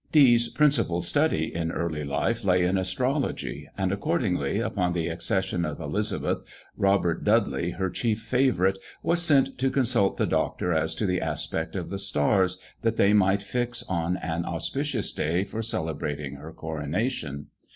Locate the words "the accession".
4.93-5.63